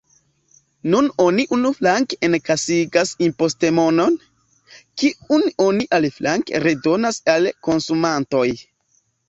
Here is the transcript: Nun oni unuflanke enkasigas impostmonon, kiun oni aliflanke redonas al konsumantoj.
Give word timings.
Nun 0.93 1.09
oni 1.25 1.43
unuflanke 1.57 2.17
enkasigas 2.27 3.11
impostmonon, 3.27 4.17
kiun 5.03 5.47
oni 5.69 5.89
aliflanke 6.01 6.65
redonas 6.67 7.23
al 7.39 7.51
konsumantoj. 7.71 8.47